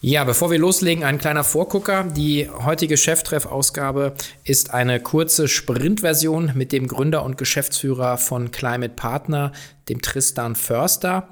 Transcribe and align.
Ja, 0.00 0.22
bevor 0.22 0.52
wir 0.52 0.60
loslegen, 0.60 1.02
ein 1.02 1.18
kleiner 1.18 1.42
Vorgucker. 1.42 2.04
Die 2.04 2.48
heutige 2.48 2.96
Cheftreff-Ausgabe 2.96 4.14
ist 4.44 4.72
eine 4.72 5.00
kurze 5.00 5.48
Sprintversion 5.48 6.52
mit 6.54 6.70
dem 6.70 6.86
Gründer 6.86 7.24
und 7.24 7.36
Geschäftsführer 7.36 8.16
von 8.16 8.52
Climate 8.52 8.94
Partner, 8.94 9.50
dem 9.88 10.00
Tristan 10.00 10.54
Förster. 10.54 11.26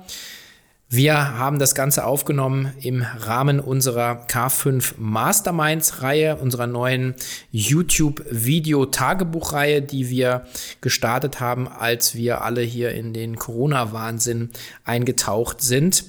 Wir 0.89 1.39
haben 1.39 1.61
das 1.61 1.77
Ganze 1.77 2.05
aufgenommen 2.05 2.73
im 2.81 3.03
Rahmen 3.03 3.61
unserer 3.61 4.27
K5 4.27 4.95
Masterminds-Reihe, 4.99 6.35
unserer 6.35 6.67
neuen 6.67 7.15
YouTube-Video-Tagebuchreihe, 7.53 9.81
die 9.81 10.11
wir 10.11 10.43
gestartet 10.81 11.39
haben, 11.39 11.69
als 11.69 12.17
wir 12.17 12.43
alle 12.43 12.63
hier 12.63 12.91
in 12.91 13.15
den 13.15 13.37
Corona-Wahnsinn 13.37 14.51
eingetaucht 14.85 15.63
sind. 15.63 16.03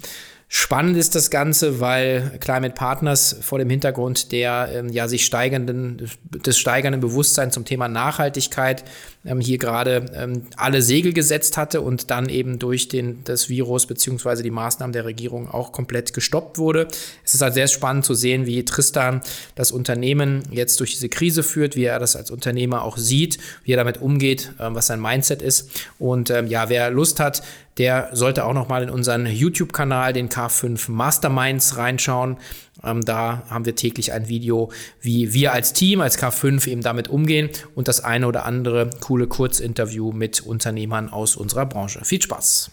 Spannend 0.50 0.96
ist 0.96 1.14
das 1.14 1.30
Ganze, 1.30 1.82
weil 1.82 2.38
Climate 2.40 2.74
Partners 2.74 3.36
vor 3.42 3.60
dem 3.60 3.70
Hintergrund 3.70 4.32
der 4.32 4.70
ähm, 4.74 4.88
ja 4.88 5.10
sich 5.10 5.26
steigenden, 5.26 6.10
des 6.24 6.58
steigenden 6.58 7.02
Bewusstseins 7.02 7.54
zum 7.54 7.66
Thema 7.66 7.90
Nachhaltigkeit 7.90 8.86
ähm, 9.26 9.42
hier 9.42 9.58
gerade 9.58 10.06
ähm, 10.16 10.44
alle 10.56 10.82
Segel 10.82 11.12
gesetzt 11.12 11.58
hatte 11.58 11.82
und 11.82 12.12
dann 12.12 12.30
eben 12.30 12.60
durch 12.60 12.88
den, 12.88 13.26
das 13.26 13.50
Virus 13.50 13.88
beziehungsweise 13.88 14.42
die 14.42 14.52
Maßnahmen 14.52 14.94
der 14.94 15.04
Regierung 15.04 15.50
auch 15.50 15.74
komplett 15.74 16.14
gestoppt 16.14 16.58
wurde. 16.58 16.88
Es 17.26 17.34
ist 17.34 17.42
halt 17.42 17.54
sehr 17.54 17.68
spannend 17.68 18.06
zu 18.06 18.14
sehen, 18.14 18.46
wie 18.46 18.64
Tristan 18.64 19.22
das 19.56 19.74
Unternehmen 19.74 20.44
jetzt 20.50 20.80
durch 20.80 20.92
diese 20.92 21.10
Krise 21.10 21.44
führt, 21.44 21.76
wie 21.76 21.84
er 21.84 22.00
das 22.00 22.16
als 22.16 22.32
Unternehmer 22.32 22.84
auch 22.84 22.98
sieht, 22.98 23.38
wie 23.66 23.74
er 23.74 23.78
damit 23.78 24.02
umgeht, 24.02 24.54
ähm, 24.62 24.76
was 24.76 24.88
sein 24.88 25.02
Mindset 25.02 25.42
ist. 25.42 25.70
Und 26.00 26.30
ähm, 26.30 26.48
ja, 26.48 26.70
wer 26.70 26.90
Lust 26.90 27.20
hat, 27.20 27.44
der 27.78 28.10
sollte 28.14 28.46
auch 28.46 28.54
noch 28.54 28.70
mal 28.70 28.84
in 28.84 28.90
unseren 28.90 29.26
YouTube-Kanal, 29.26 30.14
den 30.14 30.30
K5 30.30 30.92
Masterminds, 30.92 31.78
reinschauen. 31.78 32.38
Ähm, 32.84 33.04
da 33.06 33.44
haben 33.50 33.66
wir 33.66 33.76
täglich 33.76 34.14
ein 34.14 34.28
Video, 34.28 34.72
wie 35.02 35.34
wir 35.34 35.54
als 35.54 35.74
Team, 35.74 36.02
als 36.02 36.18
K5 36.18 36.68
eben 36.68 36.82
damit 36.82 37.08
umgehen 37.08 37.50
und 37.76 37.88
das 37.88 38.04
eine 38.04 38.28
oder 38.28 38.46
andere 38.46 38.90
coole 39.00 39.28
Kurzinterview 39.28 40.12
mit 40.12 40.42
Unternehmern 40.42 41.10
aus 41.10 41.36
unserer 41.36 41.66
Branche. 41.66 42.04
Viel 42.04 42.22
Spaß! 42.22 42.72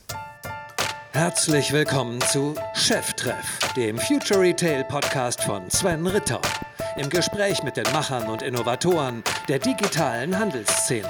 Herzlich 1.13 1.73
willkommen 1.73 2.21
zu 2.23 2.57
Cheftreff, 2.75 3.59
dem 3.77 3.99
Future 3.99 4.41
Retail 4.41 4.83
Podcast 4.85 5.45
von 5.45 5.71
Sven 5.71 6.07
Ritter. 6.09 6.41
Im 6.97 7.09
Gespräch 7.09 7.63
mit 7.63 7.77
den 7.77 7.85
Machern 7.93 8.29
und 8.29 8.43
Innovatoren 8.43 9.23
der 9.49 9.61
digitalen 9.61 10.37
Handelsszene. 10.37 11.09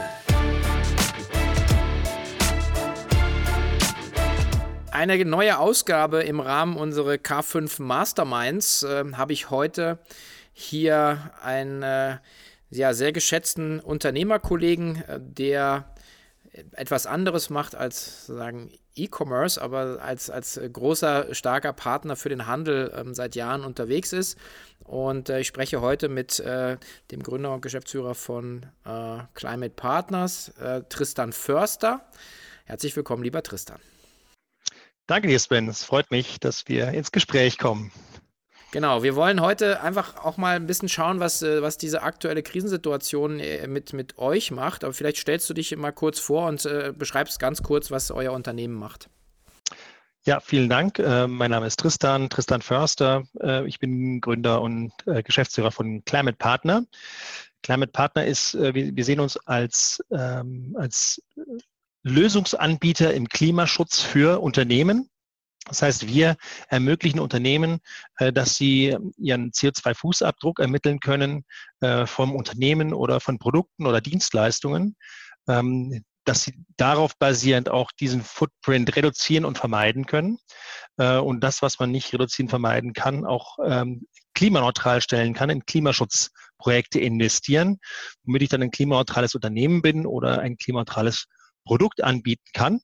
Eine 4.95 5.25
neue 5.25 5.59
Ausgabe 5.59 6.23
im 6.23 6.39
Rahmen 6.39 6.77
unserer 6.77 7.15
K5 7.15 7.83
Masterminds 7.83 8.85
äh, 8.85 9.05
habe 9.15 9.33
ich 9.33 9.51
heute 9.51 9.99
hier 10.53 11.33
einen 11.43 11.83
äh, 11.83 12.19
ja, 12.71 12.95
sehr 12.95 13.11
geschätzten 13.11 13.81
Unternehmerkollegen, 13.81 15.03
äh, 15.09 15.19
der 15.21 15.93
etwas 16.77 17.07
anderes 17.07 17.51
macht 17.51 17.75
als 17.75 18.27
sagen 18.27 18.71
E-Commerce, 18.95 19.61
aber 19.61 19.99
als, 20.01 20.31
als 20.31 20.61
großer, 20.73 21.35
starker 21.35 21.73
Partner 21.73 22.15
für 22.15 22.29
den 22.29 22.47
Handel 22.47 22.95
ähm, 22.97 23.17
seit 23.17 23.35
Jahren 23.35 23.65
unterwegs 23.65 24.13
ist. 24.13 24.39
Und 24.85 25.29
äh, 25.29 25.41
ich 25.41 25.49
spreche 25.49 25.81
heute 25.81 26.09
mit 26.09 26.39
äh, 26.39 26.77
dem 27.11 27.25
Gründer 27.25 27.53
und 27.53 27.63
Geschäftsführer 27.63 28.15
von 28.15 28.67
äh, 28.85 29.19
Climate 29.35 29.75
Partners, 29.75 30.53
Tristan 30.89 31.33
Förster. 31.33 32.09
Herzlich 32.65 32.95
willkommen, 32.95 33.25
lieber 33.25 33.43
Tristan. 33.43 33.81
Danke 35.07 35.29
dir, 35.29 35.39
Sven. 35.39 35.69
Es 35.69 35.85
freut 35.85 36.11
mich, 36.11 36.41
dass 36.41 36.67
wir 36.67 36.89
ins 36.89 37.13
Gespräch 37.13 37.59
kommen. 37.59 37.93
Genau, 38.73 39.03
wir 39.05 39.15
wollen 39.15 39.41
heute 39.41 39.83
einfach 39.83 40.25
auch 40.25 40.37
mal 40.37 40.57
ein 40.57 40.67
bisschen 40.67 40.89
schauen, 40.89 41.21
was, 41.21 41.43
äh, 41.43 41.63
was 41.63 41.79
diese 41.79 42.03
aktuelle 42.03 42.43
Krisensituation 42.43 43.39
äh, 43.39 43.69
mit, 43.69 43.93
mit 43.93 44.19
euch 44.19 44.51
macht. 44.51 44.83
Aber 44.83 44.93
vielleicht 44.93 45.19
stellst 45.19 45.49
du 45.49 45.55
dich 45.55 45.77
mal 45.77 45.93
kurz 45.93 46.19
vor 46.19 46.49
und 46.49 46.65
äh, 46.67 46.93
beschreibst 46.97 47.39
ganz 47.39 47.63
kurz, 47.63 47.93
was 47.93 48.11
euer 48.11 48.33
Unternehmen 48.33 48.75
macht. 48.75 49.09
Ja, 50.25 50.41
vielen 50.41 50.71
Dank. 50.71 50.99
Äh, 50.99 51.29
mein 51.29 51.51
Name 51.51 51.67
ist 51.67 51.79
Tristan, 51.79 52.31
Tristan 52.31 52.63
Förster. 52.63 53.25
Äh, 53.41 53.65
ich 53.69 53.79
bin 53.79 54.21
Gründer 54.21 54.63
und 54.63 54.93
äh, 55.07 55.23
Geschäftsführer 55.23 55.71
von 55.71 56.03
Climate 56.05 56.39
Partner. 56.39 56.85
Climate 57.63 57.93
Partner 57.93 58.27
ist, 58.27 58.55
wir, 58.55 58.75
wir, 58.75 59.05
sehen 59.05 59.21
uns 59.21 59.39
als, 59.47 60.05
ähm, 60.11 60.77
als 60.79 61.23
Lösungsanbieter 62.05 63.15
im 63.15 63.29
Klimaschutz 63.29 64.01
für 64.01 64.41
Unternehmen. 64.41 65.09
Das 65.67 65.81
heißt, 65.81 66.07
wir 66.07 66.37
ermöglichen 66.69 67.19
Unternehmen, 67.19 67.81
äh, 68.19 68.33
dass 68.33 68.57
sie 68.57 68.97
ihren 69.17 69.51
CO2-Fußabdruck 69.51 70.61
ermitteln 70.61 71.01
können 71.01 71.45
äh, 71.81 72.07
vom 72.07 72.37
Unternehmen 72.37 72.93
oder 72.93 73.19
von 73.21 73.39
Produkten 73.39 73.87
oder 73.87 74.03
Dienstleistungen, 74.03 74.97
ähm, 75.49 76.05
dass 76.27 76.43
sie 76.43 76.55
darauf 76.77 77.17
basierend 77.19 77.71
auch 77.71 77.93
diesen 77.93 78.23
Footprint 78.23 78.95
reduzieren 78.95 79.47
und 79.47 79.57
vermeiden 79.57 80.05
können 80.05 80.39
äh, 80.99 81.17
und 81.17 81.41
das, 81.41 81.63
was 81.63 81.79
man 81.79 81.91
nicht 81.91 82.13
reduzieren, 82.13 82.51
vermeiden 82.51 82.93
kann, 82.93 83.25
auch 83.25 83.57
ähm, 83.65 84.07
klimaneutral 84.35 85.01
stellen 85.01 85.33
kann, 85.33 85.49
in 85.49 85.65
Klimaschutzprojekte 85.65 87.01
investieren, 87.01 87.79
womit 88.25 88.43
ich 88.43 88.49
dann 88.51 88.63
ein 88.63 88.71
klimaneutrales 88.71 89.35
Unternehmen 89.35 89.81
bin 89.81 90.07
oder 90.07 90.41
ein 90.41 90.59
klimaneutrales 90.59 91.27
Produkt 91.65 92.03
anbieten 92.03 92.49
kann. 92.53 92.81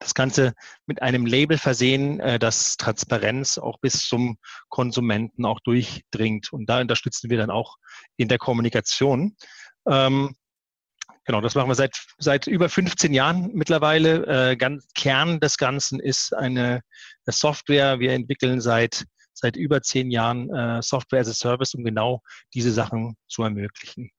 Das 0.00 0.14
Ganze 0.14 0.54
mit 0.86 1.02
einem 1.02 1.26
Label 1.26 1.58
versehen, 1.58 2.20
äh, 2.20 2.38
das 2.38 2.78
Transparenz 2.78 3.58
auch 3.58 3.78
bis 3.80 4.08
zum 4.08 4.38
Konsumenten 4.70 5.44
auch 5.44 5.60
durchdringt. 5.60 6.52
Und 6.52 6.66
da 6.70 6.80
unterstützen 6.80 7.28
wir 7.28 7.36
dann 7.36 7.50
auch 7.50 7.76
in 8.16 8.28
der 8.28 8.38
Kommunikation. 8.38 9.36
Ähm, 9.86 10.34
genau, 11.26 11.42
das 11.42 11.54
machen 11.54 11.68
wir 11.68 11.74
seit, 11.74 12.02
seit 12.16 12.46
über 12.46 12.70
15 12.70 13.12
Jahren 13.12 13.50
mittlerweile. 13.52 14.50
Äh, 14.50 14.56
ganz, 14.56 14.88
Kern 14.94 15.38
des 15.38 15.58
Ganzen 15.58 16.00
ist 16.00 16.34
eine, 16.34 16.80
eine 17.26 17.32
Software. 17.34 18.00
Wir 18.00 18.12
entwickeln 18.12 18.62
seit, 18.62 19.04
seit 19.34 19.56
über 19.56 19.82
zehn 19.82 20.10
Jahren 20.10 20.48
äh, 20.48 20.80
Software 20.82 21.20
as 21.20 21.28
a 21.28 21.34
Service, 21.34 21.74
um 21.74 21.84
genau 21.84 22.22
diese 22.54 22.72
Sachen 22.72 23.16
zu 23.28 23.42
ermöglichen. 23.42 24.10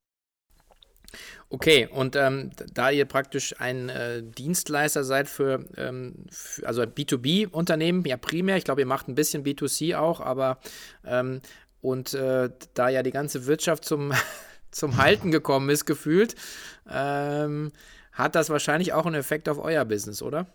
Okay, 1.50 1.88
und 1.92 2.16
ähm, 2.16 2.52
da 2.74 2.90
ihr 2.90 3.06
praktisch 3.06 3.60
ein 3.60 3.90
äh, 3.90 4.24
Dienstleister 4.24 5.04
seid 5.04 5.28
für, 5.28 5.66
ähm, 5.78 6.26
für 6.30 6.66
also 6.66 6.84
B2B-Unternehmen, 6.84 8.06
ja 8.06 8.18
primär, 8.18 8.58
ich 8.58 8.64
glaube, 8.64 8.82
ihr 8.82 8.88
macht 8.88 9.08
ein 9.08 9.16
bisschen 9.16 9.44
B2C 9.44 9.98
auch, 9.98 10.22
aber 10.22 10.60
ähm, 11.06 11.42
und 11.82 12.14
äh, 12.14 12.50
da 12.74 12.90
ja 12.90 13.04
die 13.04 13.12
ganze 13.12 13.48
Wirtschaft 13.48 13.84
zum, 13.86 14.14
zum 14.72 14.98
Halten 14.98 15.32
gekommen 15.32 15.70
ist, 15.70 15.86
gefühlt, 15.86 16.36
ähm, 16.90 17.72
hat 18.14 18.36
das 18.36 18.50
wahrscheinlich 18.50 18.94
auch 18.94 19.06
einen 19.06 19.16
Effekt 19.16 19.50
auf 19.50 19.58
euer 19.60 19.86
Business, 19.86 20.22
oder? 20.22 20.48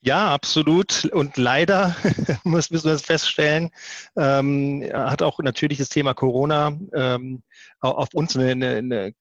Ja, 0.00 0.32
absolut. 0.32 1.06
Und 1.06 1.36
leider 1.36 1.96
müssen 2.44 2.74
wir 2.74 2.80
das 2.80 3.02
feststellen, 3.02 3.70
ähm, 4.16 4.88
hat 4.92 5.22
auch 5.22 5.40
natürlich 5.40 5.78
das 5.78 5.88
Thema 5.88 6.14
Corona 6.14 6.78
ähm, 6.94 7.42
auf 7.80 8.14
uns 8.14 8.36
eine, 8.36 8.50
eine, 8.50 8.76
eine, 8.76 9.14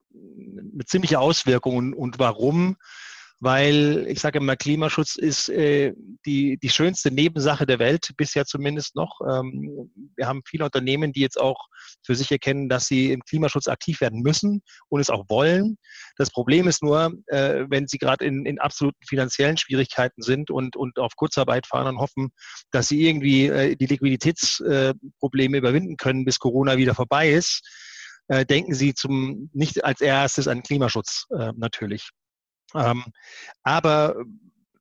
ziemliche 0.85 1.19
Auswirkung. 1.19 1.93
Und 1.93 2.19
warum? 2.19 2.77
Weil 3.39 4.05
ich 4.07 4.19
sage 4.19 4.39
immer, 4.39 4.55
Klimaschutz 4.55 5.15
ist 5.15 5.49
äh, 5.49 5.93
die, 6.25 6.57
die 6.57 6.69
schönste 6.69 7.11
Nebensache 7.11 7.67
der 7.67 7.77
Welt, 7.77 8.11
bisher 8.17 8.45
zumindest 8.45 8.95
noch. 8.95 9.19
Ähm, 9.21 9.91
wir 10.15 10.27
haben 10.27 10.41
viele 10.47 10.65
Unternehmen, 10.65 11.13
die 11.13 11.21
jetzt 11.21 11.39
auch 11.39 11.67
für 12.03 12.15
sich 12.15 12.31
erkennen, 12.31 12.67
dass 12.67 12.87
sie 12.87 13.11
im 13.11 13.21
Klimaschutz 13.21 13.67
aktiv 13.67 14.01
werden 14.01 14.21
müssen 14.21 14.63
und 14.89 15.01
es 15.01 15.11
auch 15.11 15.25
wollen. 15.29 15.77
Das 16.17 16.31
Problem 16.31 16.67
ist 16.67 16.81
nur, 16.81 17.13
äh, 17.27 17.65
wenn 17.69 17.87
sie 17.87 17.99
gerade 17.99 18.25
in, 18.25 18.45
in 18.45 18.59
absoluten 18.59 19.05
finanziellen 19.07 19.57
Schwierigkeiten 19.57 20.23
sind 20.23 20.49
und, 20.49 20.75
und 20.75 20.97
auf 20.97 21.15
Kurzarbeit 21.15 21.67
fahren 21.67 21.95
und 21.95 22.01
hoffen, 22.01 22.29
dass 22.71 22.87
sie 22.87 23.07
irgendwie 23.07 23.47
äh, 23.47 23.75
die 23.75 23.85
Liquiditätsprobleme 23.85 25.57
überwinden 25.57 25.97
können, 25.97 26.25
bis 26.25 26.39
Corona 26.39 26.77
wieder 26.77 26.95
vorbei 26.95 27.29
ist, 27.29 27.61
äh, 28.29 28.45
denken 28.45 28.73
sie 28.73 28.95
zum 28.95 29.49
nicht 29.53 29.83
als 29.85 30.01
erstes 30.01 30.47
an 30.47 30.63
Klimaschutz 30.63 31.25
äh, 31.37 31.53
natürlich. 31.55 32.09
Ähm, 32.75 33.05
aber 33.63 34.15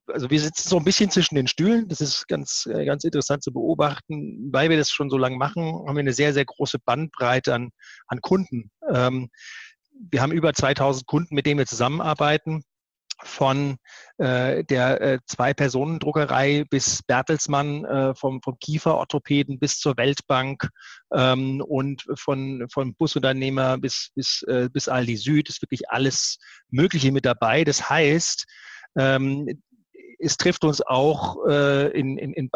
also 0.08 0.30
wir 0.30 0.40
sitzen 0.40 0.68
so 0.68 0.76
ein 0.78 0.84
bisschen 0.84 1.10
zwischen 1.10 1.34
den 1.34 1.48
Stühlen. 1.48 1.88
Das 1.88 2.00
ist 2.00 2.28
ganz, 2.28 2.66
äh, 2.66 2.84
ganz 2.84 3.04
interessant 3.04 3.42
zu 3.42 3.52
beobachten. 3.52 4.52
Weil 4.52 4.70
wir 4.70 4.76
das 4.76 4.90
schon 4.90 5.10
so 5.10 5.18
lange 5.18 5.36
machen, 5.36 5.64
haben 5.64 5.96
wir 5.96 6.00
eine 6.00 6.12
sehr, 6.12 6.32
sehr 6.32 6.44
große 6.44 6.78
Bandbreite 6.78 7.54
an, 7.54 7.70
an 8.06 8.20
Kunden. 8.20 8.70
Ähm, 8.92 9.30
wir 10.10 10.22
haben 10.22 10.32
über 10.32 10.52
2000 10.52 11.06
Kunden, 11.06 11.34
mit 11.34 11.46
denen 11.46 11.58
wir 11.58 11.66
zusammenarbeiten 11.66 12.62
von 13.22 13.76
äh, 14.18 14.64
der 14.64 15.00
äh, 15.00 15.18
Zwei-Personen-Druckerei 15.26 16.64
bis 16.68 17.02
Bertelsmann, 17.02 17.84
äh, 17.84 18.14
vom, 18.14 18.42
vom 18.42 18.58
Kieferorthopäden 18.58 19.58
bis 19.58 19.78
zur 19.78 19.96
Weltbank 19.96 20.68
ähm, 21.14 21.62
und 21.66 22.04
von, 22.16 22.66
von 22.70 22.94
Busunternehmer 22.94 23.78
bis, 23.78 24.10
bis, 24.14 24.42
äh, 24.48 24.68
bis 24.72 24.88
Aldi 24.88 25.16
Süd 25.16 25.48
ist 25.48 25.62
wirklich 25.62 25.88
alles 25.90 26.38
Mögliche 26.70 27.12
mit 27.12 27.24
dabei. 27.24 27.64
Das 27.64 27.88
heißt, 27.88 28.46
ähm, 28.98 29.62
es 30.18 30.36
trifft 30.36 30.64
uns 30.64 30.80
auch 30.80 31.46
äh, 31.46 31.88
in, 31.88 32.16
in, 32.18 32.32
in, 32.32 32.50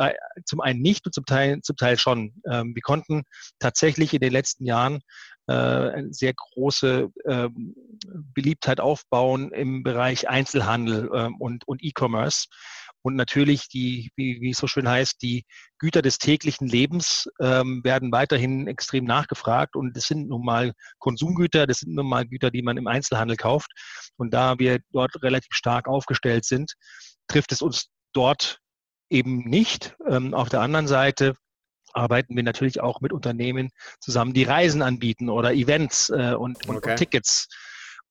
zum 0.45 0.61
einen 0.61 0.81
nicht 0.81 1.07
und 1.07 1.15
zum 1.15 1.25
Teil, 1.25 1.61
zum 1.62 1.77
Teil 1.77 1.99
schon. 1.99 2.33
Ähm, 2.51 2.75
wir 2.75 2.83
konnten 2.83 3.25
tatsächlich 3.59 4.15
in 4.15 4.21
den 4.21 4.33
letzten 4.33 4.65
Jahren 4.65 5.01
eine 5.50 6.12
sehr 6.12 6.35
große 6.35 7.08
äh, 7.25 7.49
Beliebtheit 8.35 8.81
aufbauen 8.81 9.52
im 9.52 9.82
Bereich 9.82 10.29
Einzelhandel 10.29 11.11
ähm, 11.14 11.37
und, 11.38 11.67
und 11.67 11.82
E-Commerce. 11.82 12.47
Und 13.02 13.17
natürlich 13.17 13.69
die, 13.69 14.11
wie, 14.17 14.41
wie 14.41 14.50
es 14.50 14.58
so 14.58 14.67
schön 14.67 14.88
heißt, 14.88 15.23
die 15.23 15.44
Güter 15.79 16.02
des 16.02 16.19
täglichen 16.19 16.69
Lebens 16.69 17.29
ähm, 17.41 17.81
werden 17.82 18.12
weiterhin 18.12 18.67
extrem 18.67 19.05
nachgefragt. 19.05 19.75
Und 19.75 19.97
das 19.97 20.05
sind 20.05 20.29
nun 20.29 20.44
mal 20.44 20.75
Konsumgüter, 20.99 21.67
das 21.67 21.79
sind 21.79 21.94
nun 21.94 22.06
mal 22.06 22.26
Güter, 22.26 22.50
die 22.50 22.62
man 22.62 22.76
im 22.76 22.87
Einzelhandel 22.87 23.37
kauft. 23.37 23.70
Und 24.17 24.35
da 24.35 24.58
wir 24.58 24.81
dort 24.93 25.23
relativ 25.23 25.52
stark 25.52 25.88
aufgestellt 25.88 26.44
sind, 26.44 26.75
trifft 27.26 27.52
es 27.52 27.62
uns 27.62 27.88
dort 28.12 28.58
eben 29.08 29.49
nicht. 29.49 29.97
Ähm, 30.06 30.35
auf 30.35 30.50
der 30.50 30.61
anderen 30.61 30.87
Seite 30.87 31.35
arbeiten 31.92 32.37
wir 32.37 32.42
natürlich 32.42 32.81
auch 32.81 33.00
mit 33.00 33.12
Unternehmen 33.12 33.70
zusammen, 34.00 34.32
die 34.32 34.44
Reisen 34.44 34.82
anbieten 34.82 35.28
oder 35.28 35.52
Events 35.52 36.10
äh, 36.10 36.34
und, 36.34 36.69
okay. 36.69 36.90
und, 36.90 36.96
Tickets 36.96 37.48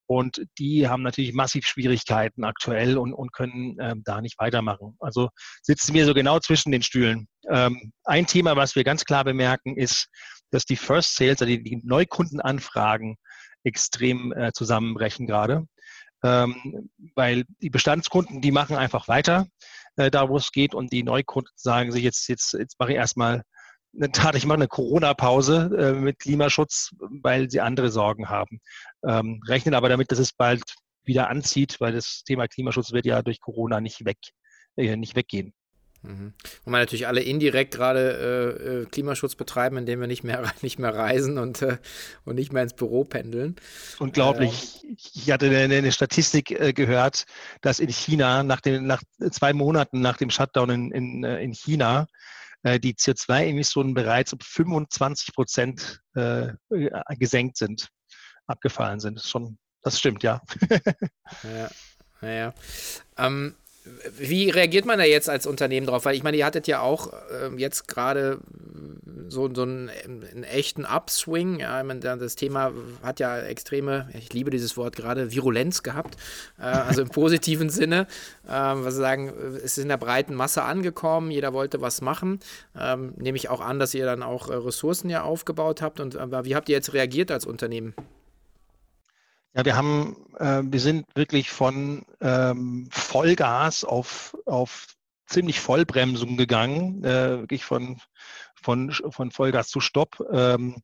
und 0.09 0.41
die 0.57 0.87
haben 0.87 1.03
natürlich 1.03 1.33
massiv 1.33 1.67
Schwierigkeiten 1.67 2.43
aktuell 2.43 2.97
und, 2.97 3.13
und 3.13 3.31
können 3.31 3.77
ähm, 3.79 4.01
da 4.03 4.21
nicht 4.21 4.39
weitermachen. 4.39 4.95
Also 4.99 5.29
sitzen 5.61 5.93
wir 5.93 6.07
so 6.07 6.15
genau 6.15 6.39
zwischen 6.39 6.71
den 6.71 6.81
Stühlen. 6.81 7.27
Ähm, 7.47 7.93
ein 8.05 8.25
Thema, 8.25 8.55
was 8.55 8.75
wir 8.75 8.83
ganz 8.83 9.05
klar 9.05 9.23
bemerken, 9.23 9.77
ist, 9.77 10.07
dass 10.49 10.65
die 10.65 10.77
First 10.77 11.15
Sales, 11.15 11.43
also 11.43 11.45
die, 11.45 11.61
die 11.61 11.79
Neukundenanfragen, 11.83 13.17
extrem 13.63 14.31
äh, 14.31 14.51
zusammenbrechen 14.51 15.27
gerade. 15.27 15.67
Ähm, 16.23 16.89
weil 17.13 17.45
die 17.61 17.69
Bestandskunden, 17.69 18.41
die 18.41 18.51
machen 18.51 18.75
einfach 18.75 19.07
weiter, 19.07 19.45
äh, 19.95 20.09
da 20.09 20.27
wo 20.27 20.37
es 20.37 20.51
geht, 20.51 20.73
und 20.73 20.91
die 20.91 21.03
Neukunden 21.03 21.51
sagen 21.55 21.91
sich, 21.91 22.01
jetzt, 22.01 22.27
jetzt, 22.29 22.53
jetzt 22.53 22.79
mache 22.79 22.93
ich 22.93 22.97
erstmal 22.97 23.43
eine 23.95 24.11
Tat, 24.11 24.35
ich 24.35 24.45
mache 24.45 24.57
eine 24.57 24.67
Corona-Pause 24.67 25.71
äh, 25.77 25.91
mit 25.93 26.19
Klimaschutz, 26.19 26.91
weil 26.99 27.49
sie 27.49 27.61
andere 27.61 27.89
Sorgen 27.89 28.29
haben. 28.29 28.59
Ähm, 29.03 29.41
rechnen 29.47 29.73
aber 29.73 29.89
damit, 29.89 30.11
dass 30.11 30.19
es 30.19 30.33
bald 30.33 30.63
wieder 31.03 31.29
anzieht, 31.29 31.79
weil 31.79 31.93
das 31.93 32.23
Thema 32.23 32.47
Klimaschutz 32.47 32.91
wird 32.91 33.05
ja 33.05 33.21
durch 33.21 33.39
Corona 33.39 33.81
nicht 33.81 34.05
weg, 34.05 34.17
äh, 34.77 34.95
nicht 34.95 35.15
weggehen. 35.15 35.53
Mhm. 36.01 36.33
Und 36.63 36.71
man 36.71 36.81
natürlich 36.81 37.07
alle 37.07 37.21
indirekt 37.21 37.73
gerade 37.73 38.55
äh, 38.57 38.81
äh 38.81 38.85
Klimaschutz 38.85 39.35
betreiben, 39.35 39.77
indem 39.77 39.99
wir 39.99 40.07
nicht 40.07 40.23
mehr, 40.23 40.43
nicht 40.61 40.79
mehr 40.79 40.93
reisen 40.93 41.37
und, 41.37 41.61
äh, 41.61 41.77
und 42.23 42.35
nicht 42.35 42.53
mehr 42.53 42.63
ins 42.63 42.73
Büro 42.73 43.03
pendeln. 43.03 43.55
Unglaublich. 43.99 44.83
Äh, 44.83 44.95
ich 45.13 45.31
hatte 45.31 45.47
eine, 45.47 45.75
eine 45.75 45.91
Statistik 45.91 46.51
äh, 46.51 46.73
gehört, 46.73 47.25
dass 47.61 47.79
in 47.79 47.89
China 47.89 48.43
nach, 48.43 48.61
den, 48.61 48.87
nach 48.87 49.01
zwei 49.31 49.51
Monaten 49.53 49.99
nach 49.99 50.17
dem 50.17 50.29
Shutdown 50.29 50.69
in, 50.69 50.91
in, 50.91 51.23
äh, 51.23 51.41
in 51.41 51.53
China 51.53 52.07
die 52.63 52.93
CO2-Emissionen 52.93 53.93
bereits 53.93 54.33
um 54.33 54.39
25 54.39 55.33
Prozent 55.33 56.01
äh, 56.15 56.53
gesenkt 57.17 57.57
sind, 57.57 57.89
abgefallen 58.47 58.99
sind. 58.99 59.17
Das, 59.17 59.29
schon, 59.29 59.57
das 59.81 59.99
stimmt, 59.99 60.23
ja. 60.23 60.41
ja, 61.43 61.69
naja. 62.21 62.53
Ähm, 63.17 63.55
wie 64.17 64.49
reagiert 64.49 64.85
man 64.85 64.99
da 64.99 65.05
jetzt 65.05 65.29
als 65.29 65.45
Unternehmen 65.45 65.87
drauf? 65.87 66.05
Weil 66.05 66.15
ich 66.15 66.23
meine, 66.23 66.37
ihr 66.37 66.45
hattet 66.45 66.67
ja 66.67 66.81
auch 66.81 67.13
äh, 67.31 67.55
jetzt 67.57 67.87
gerade 67.87 68.39
so, 69.29 69.49
so 69.53 69.61
einen, 69.61 69.89
einen, 69.89 70.43
echten 70.43 70.85
Upswing. 70.85 71.59
Ja, 71.59 71.81
meine, 71.83 71.99
das 71.99 72.35
Thema 72.35 72.73
hat 73.01 73.19
ja 73.19 73.37
extreme, 73.39 74.09
ich 74.17 74.33
liebe 74.33 74.49
dieses 74.49 74.75
Wort 74.77 74.95
gerade, 74.95 75.31
Virulenz 75.31 75.83
gehabt. 75.83 76.17
Äh, 76.59 76.63
also 76.63 77.01
im 77.01 77.09
positiven 77.09 77.69
Sinne. 77.69 78.07
Äh, 78.47 78.51
was 78.51 78.95
sagen, 78.95 79.33
es 79.55 79.63
ist 79.63 79.77
in 79.77 79.87
der 79.87 79.97
breiten 79.97 80.35
Masse 80.35 80.63
angekommen, 80.63 81.31
jeder 81.31 81.53
wollte 81.53 81.81
was 81.81 82.01
machen. 82.01 82.39
Ähm, 82.77 83.13
nehme 83.17 83.37
ich 83.37 83.49
auch 83.49 83.61
an, 83.61 83.79
dass 83.79 83.93
ihr 83.93 84.05
dann 84.05 84.23
auch 84.23 84.49
äh, 84.49 84.55
Ressourcen 84.55 85.09
ja 85.09 85.23
aufgebaut 85.23 85.81
habt. 85.81 85.99
Und 85.99 86.15
wie 86.15 86.55
habt 86.55 86.69
ihr 86.69 86.75
jetzt 86.75 86.93
reagiert 86.93 87.31
als 87.31 87.45
Unternehmen? 87.45 87.93
Ja, 89.55 89.65
wir 89.65 89.75
haben, 89.75 90.15
äh, 90.37 90.61
wir 90.63 90.79
sind 90.79 91.05
wirklich 91.15 91.49
von 91.49 92.05
ähm, 92.21 92.87
Vollgas 92.91 93.83
auf, 93.83 94.37
auf 94.45 94.87
ziemlich 95.25 95.59
Vollbremsung 95.59 96.37
gegangen, 96.37 97.03
äh, 97.03 97.39
wirklich 97.39 97.63
von, 97.65 97.99
von, 98.61 98.91
von 98.91 99.31
Vollgas 99.31 99.69
zu 99.69 99.79
Stopp. 99.79 100.23
Ähm, 100.31 100.81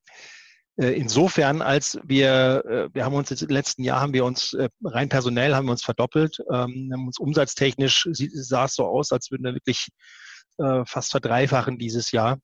äh, 0.77 0.89
insofern, 0.99 1.61
als 1.61 1.99
wir, 2.03 2.65
äh, 2.65 2.89
wir 2.93 3.05
haben 3.05 3.13
uns 3.15 3.29
jetzt 3.29 3.43
im 3.43 3.49
letzten 3.49 3.83
Jahr 3.83 4.01
haben 4.01 4.13
wir 4.13 4.25
uns 4.25 4.53
äh, 4.53 4.67
rein 4.83 5.09
personell 5.09 5.55
haben 5.55 5.67
wir 5.67 5.71
uns 5.71 5.83
verdoppelt, 5.83 6.39
ähm, 6.51 6.89
haben 6.91 7.07
uns 7.07 7.19
umsatztechnisch 7.19 8.09
sah 8.11 8.65
es 8.65 8.75
so 8.75 8.85
aus, 8.85 9.11
als 9.11 9.31
würden 9.31 9.43
wir 9.43 9.53
wirklich 9.53 9.89
fast 10.85 11.11
verdreifachen 11.11 11.77
dieses 11.77 12.11
Jahr. 12.11 12.39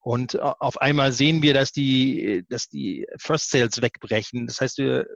Und 0.00 0.40
auf 0.40 0.80
einmal 0.80 1.12
sehen 1.12 1.42
wir, 1.42 1.52
dass 1.52 1.72
die, 1.72 2.42
dass 2.48 2.70
die 2.70 3.06
First 3.18 3.50
Sales 3.50 3.82
wegbrechen. 3.82 4.46
Das 4.46 4.62
heißt, 4.62 4.78
wir, 4.78 5.06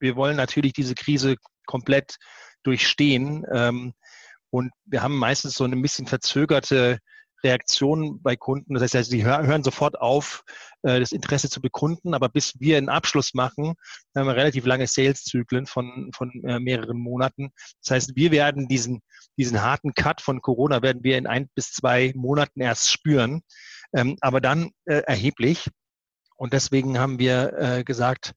wir 0.00 0.16
wollen 0.16 0.36
natürlich 0.36 0.72
diese 0.72 0.94
Krise 0.94 1.36
komplett 1.66 2.16
durchstehen. 2.62 3.46
Ähm, 3.52 3.94
und 4.50 4.72
wir 4.84 5.02
haben 5.02 5.16
meistens 5.16 5.54
so 5.54 5.64
eine 5.64 5.76
bisschen 5.76 6.06
verzögerte 6.06 6.98
Reaktion 7.42 8.20
bei 8.22 8.36
Kunden. 8.36 8.74
Das 8.74 8.94
heißt, 8.94 9.10
sie 9.10 9.24
hören 9.24 9.62
sofort 9.62 9.98
auf, 10.00 10.42
äh, 10.82 11.00
das 11.00 11.12
Interesse 11.12 11.48
zu 11.48 11.60
bekunden, 11.60 12.14
aber 12.14 12.28
bis 12.28 12.58
wir 12.60 12.76
einen 12.76 12.88
Abschluss 12.88 13.34
machen, 13.34 13.74
haben 14.14 14.26
wir 14.26 14.36
relativ 14.36 14.66
lange 14.66 14.86
Sales-Zyklen 14.86 15.66
von, 15.66 16.10
von 16.14 16.30
äh, 16.44 16.58
mehreren 16.60 16.98
Monaten. 16.98 17.52
Das 17.82 17.94
heißt, 17.94 18.16
wir 18.16 18.30
werden 18.30 18.68
diesen, 18.68 19.00
diesen 19.38 19.62
harten 19.62 19.94
Cut 19.94 20.20
von 20.20 20.42
Corona 20.42 20.82
werden 20.82 21.02
wir 21.02 21.16
in 21.16 21.26
ein 21.26 21.48
bis 21.54 21.72
zwei 21.72 22.12
Monaten 22.14 22.60
erst 22.60 22.90
spüren, 22.90 23.42
ähm, 23.94 24.16
aber 24.20 24.40
dann 24.40 24.70
äh, 24.84 25.02
erheblich. 25.06 25.68
Und 26.36 26.54
deswegen 26.54 26.98
haben 26.98 27.18
wir 27.18 27.82
gesagt, 27.84 28.32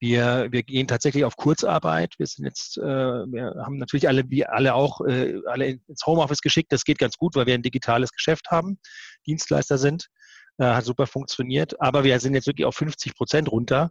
wir, 0.00 0.48
wir 0.50 0.62
gehen 0.62 0.88
tatsächlich 0.88 1.24
auf 1.24 1.36
Kurzarbeit. 1.36 2.14
Wir 2.18 2.26
sind 2.26 2.46
jetzt, 2.46 2.78
äh, 2.78 2.82
wir 2.82 3.54
haben 3.64 3.76
natürlich 3.76 4.08
alle, 4.08 4.28
wie 4.30 4.46
alle 4.46 4.74
auch, 4.74 5.02
äh, 5.02 5.40
alle 5.46 5.66
ins 5.66 6.06
Homeoffice 6.06 6.40
geschickt. 6.40 6.72
Das 6.72 6.84
geht 6.84 6.98
ganz 6.98 7.18
gut, 7.18 7.36
weil 7.36 7.46
wir 7.46 7.54
ein 7.54 7.62
digitales 7.62 8.10
Geschäft 8.10 8.50
haben, 8.50 8.78
Dienstleister 9.26 9.76
sind. 9.76 10.08
Äh, 10.56 10.64
hat 10.64 10.86
super 10.86 11.06
funktioniert. 11.06 11.80
Aber 11.82 12.02
wir 12.02 12.18
sind 12.18 12.34
jetzt 12.34 12.46
wirklich 12.46 12.64
auf 12.64 12.76
50 12.76 13.14
Prozent 13.14 13.52
runter. 13.52 13.90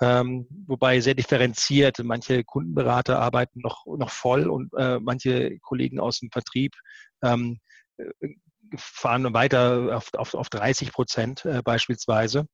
Ähm, 0.00 0.46
wobei 0.66 1.00
sehr 1.00 1.14
differenziert. 1.14 1.98
Manche 2.02 2.42
Kundenberater 2.42 3.18
arbeiten 3.20 3.60
noch, 3.60 3.84
noch 3.86 4.10
voll 4.10 4.48
und 4.48 4.72
äh, 4.78 4.98
manche 4.98 5.58
Kollegen 5.60 6.00
aus 6.00 6.20
dem 6.20 6.30
Vertrieb 6.30 6.74
ähm, 7.22 7.60
äh, 7.98 8.06
fahren 8.76 9.32
weiter 9.34 9.96
auf, 9.96 10.12
auf, 10.14 10.34
auf 10.34 10.48
30 10.48 10.90
Prozent 10.90 11.44
äh, 11.44 11.60
beispielsweise. 11.62 12.46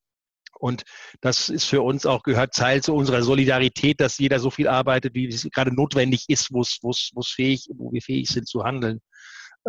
Und 0.60 0.82
das 1.20 1.48
ist 1.48 1.64
für 1.64 1.82
uns 1.82 2.06
auch 2.06 2.22
gehört 2.22 2.54
Teil 2.54 2.82
zu 2.82 2.94
unserer 2.94 3.22
Solidarität, 3.22 4.00
dass 4.00 4.18
jeder 4.18 4.38
so 4.38 4.50
viel 4.50 4.68
arbeitet, 4.68 5.14
wie 5.14 5.26
es 5.26 5.48
gerade 5.52 5.74
notwendig 5.74 6.26
ist, 6.28 6.52
wo 6.52 6.60
es, 6.60 7.10
fähig, 7.26 7.68
wo 7.74 7.92
wir 7.92 8.02
fähig 8.02 8.28
sind 8.28 8.46
zu 8.46 8.62
handeln. 8.62 9.00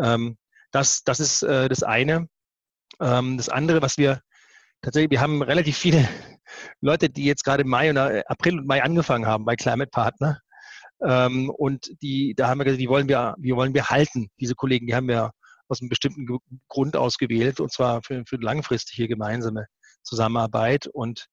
Ähm, 0.02 0.38
das, 0.72 1.04
das 1.04 1.20
ist 1.20 1.44
äh, 1.44 1.70
das 1.70 1.84
eine. 1.84 2.28
Ähm, 3.00 3.38
das 3.38 3.50
andere, 3.50 3.82
was 3.82 3.98
wir 3.98 4.22
tatsächlich, 4.82 5.12
wir 5.12 5.22
haben 5.22 5.42
relativ 5.42 5.78
viele 5.78 6.08
Leute, 6.82 7.10
die 7.10 7.26
jetzt 7.26 7.44
gerade 7.44 7.64
im 7.64 7.70
Mai 7.70 7.90
oder 7.90 8.14
äh, 8.14 8.24
April 8.28 8.60
und 8.60 8.68
Mai 8.68 8.84
angefangen 8.84 9.26
haben 9.26 9.46
bei 9.46 9.56
Climate 9.56 9.90
Partner. 9.92 10.40
Ähm, 11.08 11.50
und 11.50 11.92
die, 12.02 12.34
da 12.36 12.50
haben 12.50 12.60
wir 12.60 12.66
gesagt, 12.66 12.82
die 12.82 12.90
wollen 12.90 13.08
wir, 13.08 13.36
die 13.40 13.56
wollen 13.56 13.74
wir 13.74 13.90
halten, 13.90 14.30
diese 14.40 14.56
Kollegen, 14.56 14.88
die 14.88 14.96
haben 14.96 15.08
wir 15.08 15.32
aus 15.68 15.82
einem 15.82 15.90
bestimmten 15.90 16.28
Grund 16.68 16.98
ausgewählt, 16.98 17.62
und 17.62 17.72
zwar 17.72 18.02
für, 18.04 18.24
für 18.28 18.36
langfristige 18.36 19.08
gemeinsame 19.08 19.68
Zusammenarbeit. 20.04 20.88
Und 20.88 21.28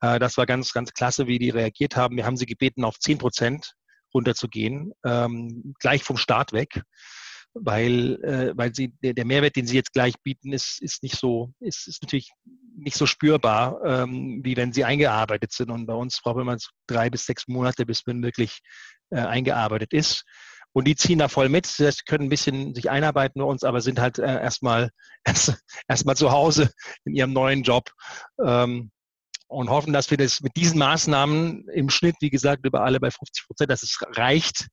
äh, 0.00 0.18
das 0.18 0.36
war 0.36 0.46
ganz, 0.46 0.72
ganz 0.72 0.92
klasse, 0.92 1.26
wie 1.26 1.38
die 1.38 1.50
reagiert 1.50 1.96
haben. 1.96 2.16
Wir 2.16 2.26
haben 2.26 2.36
sie 2.36 2.46
gebeten, 2.46 2.84
auf 2.84 2.98
10 2.98 3.18
Prozent 3.18 3.74
runterzugehen, 4.14 4.92
ähm, 5.04 5.74
gleich 5.78 6.02
vom 6.02 6.16
Start 6.16 6.52
weg, 6.52 6.82
weil, 7.54 8.22
äh, 8.24 8.52
weil 8.56 8.74
sie, 8.74 8.92
der, 9.02 9.14
der 9.14 9.24
Mehrwert, 9.24 9.56
den 9.56 9.66
sie 9.66 9.76
jetzt 9.76 9.92
gleich 9.92 10.14
bieten, 10.22 10.52
ist, 10.52 10.80
ist 10.82 11.02
nicht 11.02 11.16
so, 11.16 11.52
ist, 11.60 11.86
ist 11.86 12.02
natürlich 12.02 12.32
nicht 12.76 12.96
so 12.96 13.06
spürbar, 13.06 13.80
ähm, 13.84 14.40
wie 14.42 14.56
wenn 14.56 14.72
sie 14.72 14.84
eingearbeitet 14.84 15.52
sind. 15.52 15.70
Und 15.70 15.86
bei 15.86 15.94
uns 15.94 16.20
braucht 16.22 16.44
man 16.44 16.58
drei 16.86 17.10
bis 17.10 17.26
sechs 17.26 17.46
Monate, 17.46 17.86
bis 17.86 18.06
man 18.06 18.22
wirklich 18.22 18.60
äh, 19.10 19.20
eingearbeitet 19.20 19.92
ist. 19.92 20.24
Und 20.72 20.86
die 20.86 20.96
ziehen 20.96 21.18
da 21.18 21.28
voll 21.28 21.48
mit. 21.48 21.66
Sie 21.66 21.90
können 22.06 22.24
ein 22.24 22.30
bisschen 22.30 22.74
sich 22.74 22.90
einarbeiten 22.90 23.40
bei 23.40 23.46
uns, 23.46 23.64
aber 23.64 23.80
sind 23.80 24.00
halt 24.00 24.18
äh, 24.18 24.40
erstmal 24.40 24.90
erst, 25.24 25.62
erstmal 25.88 26.16
zu 26.16 26.30
Hause 26.30 26.70
in 27.04 27.14
ihrem 27.14 27.32
neuen 27.32 27.62
Job. 27.62 27.90
Ähm, 28.44 28.90
und 29.48 29.68
hoffen, 29.68 29.92
dass 29.92 30.10
wir 30.12 30.16
das 30.16 30.42
mit 30.42 30.54
diesen 30.56 30.78
Maßnahmen 30.78 31.68
im 31.70 31.90
Schnitt, 31.90 32.14
wie 32.20 32.30
gesagt, 32.30 32.64
über 32.64 32.84
alle 32.84 33.00
bei 33.00 33.10
50 33.10 33.46
Prozent, 33.48 33.70
dass 33.70 33.82
es 33.82 33.98
reicht 34.14 34.68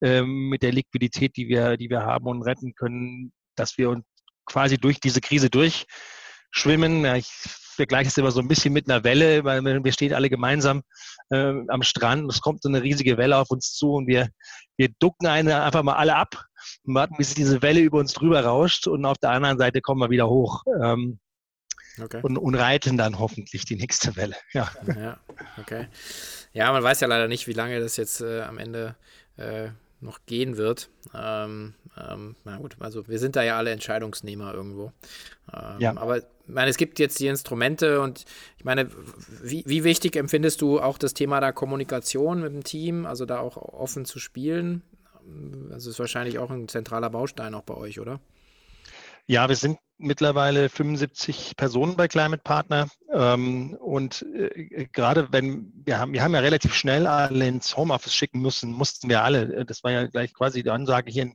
ähm, 0.00 0.48
mit 0.48 0.62
der 0.62 0.72
Liquidität, 0.72 1.36
die 1.36 1.48
wir, 1.48 1.76
die 1.76 1.90
wir 1.90 2.02
haben 2.02 2.26
und 2.26 2.40
retten 2.42 2.74
können, 2.74 3.32
dass 3.56 3.76
wir 3.76 3.90
uns 3.90 4.06
quasi 4.46 4.78
durch 4.78 5.00
diese 5.00 5.20
Krise 5.20 5.50
durchschwimmen. 6.52 7.04
Ja, 7.04 7.16
ich 7.16 7.26
vergleiche 7.26 8.08
es 8.08 8.18
immer 8.18 8.30
so 8.30 8.40
ein 8.40 8.48
bisschen 8.48 8.72
mit 8.72 8.88
einer 8.88 9.04
Welle, 9.04 9.44
weil 9.44 9.62
wir 9.64 9.92
stehen 9.92 10.14
alle 10.14 10.30
gemeinsam 10.30 10.82
äh, 11.30 11.54
am 11.68 11.82
Strand. 11.82 12.30
Es 12.30 12.40
kommt 12.40 12.62
so 12.62 12.68
eine 12.68 12.82
riesige 12.82 13.16
Welle 13.16 13.38
auf 13.38 13.50
uns 13.50 13.72
zu 13.72 13.94
und 13.94 14.06
wir, 14.06 14.28
wir 14.76 14.88
ducken 14.98 15.26
eine 15.26 15.62
einfach 15.62 15.82
mal 15.82 15.94
alle 15.94 16.16
ab 16.16 16.46
warten, 16.84 17.16
bis 17.16 17.34
diese 17.34 17.62
Welle 17.62 17.80
über 17.80 17.98
uns 17.98 18.12
drüber 18.12 18.44
rauscht 18.44 18.86
und 18.86 19.04
auf 19.04 19.18
der 19.18 19.30
anderen 19.30 19.58
Seite 19.58 19.80
kommen 19.80 20.00
wir 20.00 20.10
wieder 20.10 20.28
hoch. 20.28 20.62
Ähm, 20.82 21.18
okay. 22.00 22.20
und, 22.22 22.38
und, 22.38 22.54
reiten 22.54 22.96
dann 22.96 23.18
hoffentlich 23.18 23.64
die 23.64 23.76
nächste 23.76 24.16
Welle. 24.16 24.36
Ja. 24.52 24.70
ja, 24.86 25.20
okay. 25.58 25.88
Ja, 26.52 26.70
man 26.70 26.82
weiß 26.82 27.00
ja 27.00 27.08
leider 27.08 27.26
nicht, 27.26 27.46
wie 27.46 27.52
lange 27.52 27.80
das 27.80 27.96
jetzt 27.96 28.20
äh, 28.20 28.42
am 28.42 28.58
Ende 28.58 28.94
äh, 29.36 29.70
noch 30.02 30.20
gehen 30.26 30.56
wird. 30.56 30.90
Ähm, 31.14 31.74
ähm, 31.96 32.36
na 32.44 32.58
gut, 32.58 32.76
also 32.80 33.06
wir 33.08 33.18
sind 33.18 33.36
da 33.36 33.42
ja 33.42 33.56
alle 33.56 33.70
Entscheidungsnehmer 33.70 34.52
irgendwo. 34.52 34.92
Ähm, 35.52 35.80
ja. 35.80 35.96
Aber 35.96 36.18
ich 36.18 36.24
meine, 36.46 36.70
es 36.70 36.76
gibt 36.76 36.98
jetzt 36.98 37.20
die 37.20 37.28
Instrumente 37.28 38.00
und 38.00 38.24
ich 38.58 38.64
meine, 38.64 38.88
wie, 39.42 39.62
wie 39.66 39.84
wichtig 39.84 40.16
empfindest 40.16 40.60
du 40.60 40.80
auch 40.80 40.98
das 40.98 41.14
Thema 41.14 41.40
der 41.40 41.52
Kommunikation 41.52 42.40
mit 42.40 42.52
dem 42.52 42.64
Team, 42.64 43.06
also 43.06 43.24
da 43.26 43.38
auch 43.38 43.56
offen 43.56 44.04
zu 44.04 44.18
spielen? 44.18 44.82
Also 45.70 45.90
ist 45.90 45.98
wahrscheinlich 45.98 46.38
auch 46.38 46.50
ein 46.50 46.68
zentraler 46.68 47.10
Baustein 47.10 47.54
auch 47.54 47.62
bei 47.62 47.74
euch, 47.74 48.00
oder? 48.00 48.20
Ja, 49.26 49.48
wir 49.48 49.56
sind 49.56 49.78
mittlerweile 49.98 50.68
75 50.68 51.56
Personen 51.56 51.96
bei 51.96 52.08
Climate 52.08 52.42
Partner. 52.42 52.88
Ähm, 53.12 53.76
und 53.80 54.26
äh, 54.34 54.88
gerade 54.92 55.32
wenn 55.32 55.72
wir 55.84 55.98
haben, 55.98 56.12
wir 56.12 56.22
haben 56.22 56.34
ja 56.34 56.40
relativ 56.40 56.74
schnell 56.74 57.06
alle 57.06 57.46
ins 57.46 57.76
Homeoffice 57.76 58.14
schicken 58.14 58.40
müssen, 58.40 58.72
mussten 58.72 59.08
wir 59.08 59.22
alle. 59.22 59.64
Das 59.64 59.84
war 59.84 59.92
ja 59.92 60.06
gleich 60.06 60.34
quasi 60.34 60.62
die 60.62 60.70
Ansage 60.70 61.10
hier, 61.10 61.22
in, 61.24 61.34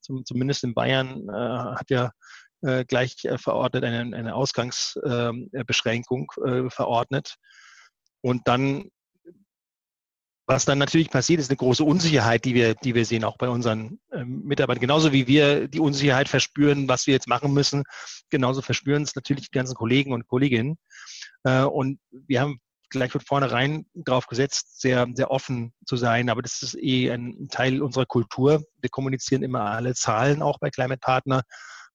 zum, 0.00 0.24
zumindest 0.24 0.64
in 0.64 0.74
Bayern, 0.74 1.28
äh, 1.28 1.32
hat 1.32 1.90
ja 1.90 2.12
äh, 2.62 2.84
gleich 2.84 3.24
äh, 3.24 3.36
verordnet 3.36 3.84
eine, 3.84 4.16
eine 4.16 4.34
Ausgangsbeschränkung 4.34 6.32
äh, 6.44 6.70
verordnet. 6.70 7.34
Und 8.20 8.46
dann 8.46 8.90
was 10.46 10.64
dann 10.64 10.78
natürlich 10.78 11.10
passiert, 11.10 11.40
ist 11.40 11.50
eine 11.50 11.56
große 11.56 11.84
Unsicherheit, 11.84 12.44
die 12.44 12.54
wir, 12.54 12.74
die 12.74 12.94
wir 12.94 13.04
sehen, 13.06 13.24
auch 13.24 13.38
bei 13.38 13.48
unseren 13.48 13.98
ähm, 14.12 14.42
Mitarbeitern. 14.44 14.82
Genauso 14.82 15.12
wie 15.12 15.26
wir 15.26 15.68
die 15.68 15.80
Unsicherheit 15.80 16.28
verspüren, 16.28 16.88
was 16.88 17.06
wir 17.06 17.14
jetzt 17.14 17.28
machen 17.28 17.52
müssen, 17.54 17.84
genauso 18.30 18.60
verspüren 18.60 19.02
es 19.02 19.14
natürlich 19.14 19.50
die 19.50 19.56
ganzen 19.56 19.74
Kollegen 19.74 20.12
und 20.12 20.26
Kolleginnen. 20.26 20.76
Äh, 21.44 21.62
und 21.62 21.98
wir 22.10 22.40
haben 22.40 22.60
gleich 22.90 23.10
von 23.10 23.20
vornherein 23.22 23.86
drauf 23.94 24.26
gesetzt, 24.26 24.80
sehr, 24.80 25.06
sehr 25.14 25.30
offen 25.30 25.72
zu 25.86 25.96
sein. 25.96 26.28
Aber 26.28 26.42
das 26.42 26.62
ist 26.62 26.76
eh 26.76 27.10
ein 27.10 27.48
Teil 27.50 27.82
unserer 27.82 28.06
Kultur. 28.06 28.62
Wir 28.80 28.90
kommunizieren 28.90 29.42
immer 29.42 29.62
alle 29.62 29.94
Zahlen 29.94 30.42
auch 30.42 30.58
bei 30.58 30.70
Climate 30.70 31.00
Partner. 31.00 31.42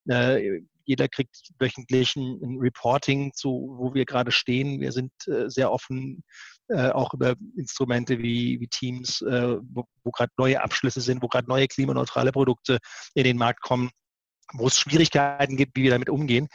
Äh, 0.08 0.62
jeder 0.84 1.08
kriegt 1.08 1.52
wöchentlich 1.60 2.16
ein, 2.16 2.58
Reporting 2.60 3.32
zu, 3.32 3.76
wo 3.78 3.94
wir 3.94 4.04
gerade 4.04 4.32
stehen. 4.32 4.80
Wir 4.80 4.90
sind 4.90 5.12
äh, 5.28 5.48
sehr 5.48 5.70
offen 5.70 6.24
äh, 6.70 6.90
auch 6.90 7.14
über 7.14 7.34
Instrumente 7.56 8.18
wie, 8.18 8.60
wie 8.60 8.68
Teams, 8.68 9.22
äh, 9.22 9.56
wo, 9.62 9.84
wo 10.04 10.10
gerade 10.10 10.32
neue 10.38 10.62
Abschlüsse 10.62 11.00
sind, 11.00 11.22
wo 11.22 11.28
gerade 11.28 11.48
neue 11.48 11.68
klimaneutrale 11.68 12.32
Produkte 12.32 12.78
in 13.14 13.24
den 13.24 13.36
Markt 13.36 13.62
kommen 13.62 13.90
wo 14.52 14.66
es 14.66 14.80
Schwierigkeiten 14.80 15.56
gibt, 15.56 15.76
wie 15.76 15.84
wir 15.84 15.90
damit 15.90 16.10
umgehen. 16.10 16.48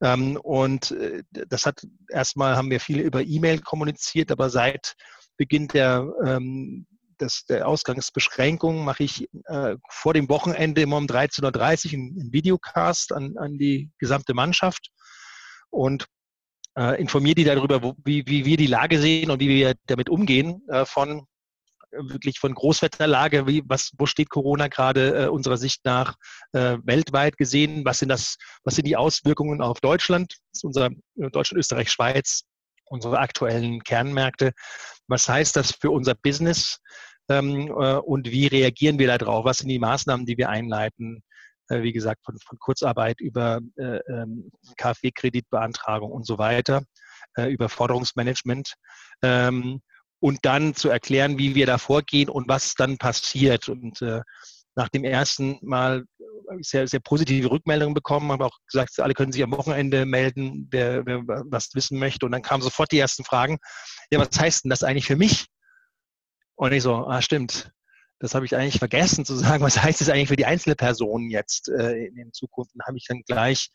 Ähm, 0.00 0.36
und 0.36 0.92
äh, 0.92 1.22
das 1.48 1.66
hat 1.66 1.86
erstmal 2.08 2.56
haben 2.56 2.70
wir 2.70 2.80
viele 2.80 3.02
über 3.02 3.22
E-Mail 3.22 3.60
kommuniziert, 3.60 4.30
aber 4.30 4.50
seit 4.50 4.94
Beginn 5.36 5.68
der, 5.68 6.10
ähm, 6.24 6.86
des, 7.20 7.44
der 7.44 7.68
Ausgangsbeschränkung 7.68 8.84
mache 8.84 9.04
ich 9.04 9.28
äh, 9.46 9.76
vor 9.90 10.14
dem 10.14 10.28
Wochenende 10.28 10.82
immer 10.82 10.96
um 10.96 11.06
13.30 11.06 11.86
Uhr 11.86 11.92
einen 11.92 12.32
Videocast 12.32 13.12
an, 13.12 13.36
an 13.36 13.58
die 13.58 13.90
gesamte 13.98 14.34
Mannschaft. 14.34 14.90
Und 15.70 16.06
äh, 16.78 17.00
informiere 17.00 17.34
die 17.34 17.44
darüber, 17.44 17.82
wo, 17.82 17.94
wie, 18.04 18.24
wie 18.26 18.44
wir 18.44 18.56
die 18.56 18.66
Lage 18.66 18.98
sehen 18.98 19.30
und 19.30 19.40
wie 19.40 19.48
wir 19.48 19.74
damit 19.86 20.08
umgehen, 20.08 20.62
äh, 20.68 20.84
von 20.84 21.26
wirklich 21.92 22.38
von 22.38 22.54
Großwetterlage, 22.54 23.46
wie, 23.46 23.62
was, 23.66 23.92
wo 23.98 24.06
steht 24.06 24.30
Corona 24.30 24.68
gerade 24.68 25.24
äh, 25.24 25.28
unserer 25.28 25.58
Sicht 25.58 25.84
nach 25.84 26.16
äh, 26.52 26.78
weltweit 26.84 27.36
gesehen, 27.36 27.84
was 27.84 27.98
sind 27.98 28.08
das, 28.08 28.36
was 28.64 28.76
sind 28.76 28.86
die 28.86 28.96
Auswirkungen 28.96 29.60
auf 29.60 29.80
Deutschland, 29.80 30.32
das 30.32 30.58
ist 30.58 30.64
unser 30.64 30.86
äh, 30.86 31.30
Deutschland, 31.30 31.58
Österreich, 31.58 31.90
Schweiz, 31.90 32.44
unsere 32.86 33.18
aktuellen 33.18 33.82
Kernmärkte, 33.82 34.52
was 35.06 35.28
heißt 35.28 35.56
das 35.56 35.72
für 35.72 35.90
unser 35.90 36.14
Business? 36.14 36.78
Ähm, 37.28 37.68
äh, 37.68 37.96
und 37.96 38.30
wie 38.30 38.46
reagieren 38.46 38.98
wir 38.98 39.06
darauf, 39.18 39.44
was 39.44 39.58
sind 39.58 39.68
die 39.68 39.78
Maßnahmen, 39.78 40.26
die 40.26 40.38
wir 40.38 40.48
einleiten, 40.48 41.18
äh, 41.18 41.31
wie 41.68 41.92
gesagt, 41.92 42.24
von, 42.24 42.38
von 42.38 42.58
Kurzarbeit 42.58 43.20
über 43.20 43.60
äh, 43.76 43.98
ähm, 44.08 44.50
KfW-Kreditbeantragung 44.76 46.10
und 46.10 46.26
so 46.26 46.38
weiter, 46.38 46.82
äh, 47.36 47.52
über 47.52 47.68
Forderungsmanagement. 47.68 48.74
Ähm, 49.22 49.80
und 50.20 50.38
dann 50.42 50.74
zu 50.74 50.88
erklären, 50.88 51.38
wie 51.38 51.54
wir 51.54 51.66
da 51.66 51.78
vorgehen 51.78 52.28
und 52.28 52.48
was 52.48 52.74
dann 52.74 52.96
passiert. 52.96 53.68
Und 53.68 54.00
nach 54.76 54.88
dem 54.88 55.02
ersten 55.02 55.58
Mal 55.62 56.04
sehr, 56.60 56.86
sehr 56.86 57.00
positive 57.00 57.50
Rückmeldungen 57.50 57.92
bekommen, 57.92 58.30
habe 58.30 58.46
auch 58.46 58.56
gesagt, 58.70 59.00
alle 59.00 59.14
können 59.14 59.32
sich 59.32 59.42
am 59.42 59.50
Wochenende 59.50 60.06
melden, 60.06 60.68
wer, 60.70 61.04
wer 61.06 61.22
was 61.26 61.74
wissen 61.74 61.98
möchte. 61.98 62.24
Und 62.24 62.30
dann 62.30 62.42
kamen 62.42 62.62
sofort 62.62 62.92
die 62.92 63.00
ersten 63.00 63.24
Fragen. 63.24 63.58
Ja, 64.12 64.20
was 64.20 64.38
heißt 64.38 64.62
denn 64.62 64.70
das 64.70 64.84
eigentlich 64.84 65.06
für 65.06 65.16
mich? 65.16 65.46
Und 66.54 66.70
ich 66.70 66.84
so, 66.84 66.94
ah, 66.94 67.20
stimmt 67.20 67.72
das 68.22 68.36
habe 68.36 68.46
ich 68.46 68.54
eigentlich 68.56 68.78
vergessen 68.78 69.24
zu 69.24 69.34
sagen, 69.34 69.62
was 69.64 69.82
heißt 69.82 70.00
das 70.00 70.08
eigentlich 70.08 70.28
für 70.28 70.36
die 70.36 70.46
einzelne 70.46 70.76
Person 70.76 71.28
jetzt 71.28 71.68
äh, 71.68 72.06
in, 72.06 72.16
in 72.16 72.32
Zukunft? 72.32 72.74
Und 72.74 72.86
habe 72.86 72.96
ich 72.96 73.04
dann 73.06 73.22
gleich 73.26 73.70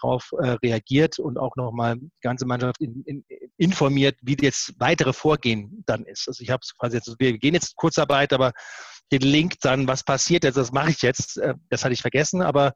darauf 0.00 0.30
äh, 0.40 0.50
reagiert 0.62 1.18
und 1.18 1.36
auch 1.36 1.56
nochmal 1.56 1.96
die 1.96 2.10
ganze 2.22 2.46
Mannschaft 2.46 2.80
in, 2.80 3.02
in, 3.04 3.24
informiert, 3.56 4.16
wie 4.22 4.36
jetzt 4.40 4.74
weitere 4.78 5.12
Vorgehen 5.12 5.82
dann 5.86 6.04
ist. 6.04 6.28
Also 6.28 6.42
ich 6.42 6.50
habe 6.50 6.60
es 6.62 6.74
quasi 6.76 6.96
jetzt, 6.96 7.14
wir 7.18 7.36
gehen 7.36 7.54
jetzt 7.54 7.74
Kurzarbeit, 7.74 8.32
aber 8.32 8.52
den 9.10 9.22
Link 9.22 9.54
dann, 9.60 9.88
was 9.88 10.04
passiert 10.04 10.44
jetzt, 10.44 10.56
das 10.56 10.70
mache 10.70 10.90
ich 10.90 11.02
jetzt, 11.02 11.38
äh, 11.38 11.54
das 11.68 11.84
hatte 11.84 11.92
ich 11.92 12.00
vergessen, 12.00 12.42
aber 12.42 12.74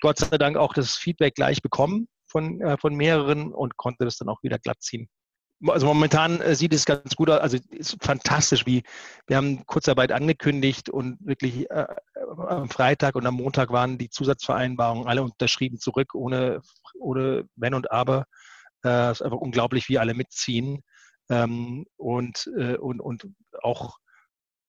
Gott 0.00 0.18
sei 0.18 0.36
Dank 0.36 0.56
auch 0.56 0.74
das 0.74 0.96
Feedback 0.96 1.36
gleich 1.36 1.62
bekommen 1.62 2.08
von, 2.26 2.60
äh, 2.60 2.76
von 2.76 2.94
mehreren 2.94 3.54
und 3.54 3.76
konnte 3.76 4.04
das 4.04 4.16
dann 4.16 4.28
auch 4.28 4.42
wieder 4.42 4.58
glatt 4.58 4.82
ziehen 4.82 5.08
also 5.66 5.86
momentan 5.86 6.40
äh, 6.40 6.54
sieht 6.54 6.74
es 6.74 6.84
ganz 6.84 7.16
gut 7.16 7.30
aus. 7.30 7.40
Also 7.40 7.58
ist 7.70 7.96
fantastisch, 8.00 8.66
wie 8.66 8.82
wir 9.26 9.36
haben 9.36 9.64
Kurzarbeit 9.66 10.12
angekündigt 10.12 10.90
und 10.90 11.18
wirklich 11.20 11.70
äh, 11.70 11.86
am 12.36 12.68
Freitag 12.68 13.14
und 13.14 13.26
am 13.26 13.34
Montag 13.34 13.70
waren 13.70 13.98
die 13.98 14.10
Zusatzvereinbarungen 14.10 15.06
alle 15.06 15.22
unterschrieben 15.22 15.78
zurück, 15.78 16.14
ohne, 16.14 16.60
ohne 16.98 17.48
Wenn 17.56 17.74
und 17.74 17.90
Aber. 17.90 18.26
Äh, 18.84 19.12
ist 19.12 19.22
einfach 19.22 19.38
unglaublich, 19.38 19.88
wie 19.88 19.98
alle 19.98 20.14
mitziehen 20.14 20.82
ähm, 21.30 21.86
und, 21.96 22.50
äh, 22.56 22.76
und, 22.76 23.00
und 23.00 23.26
auch 23.62 23.98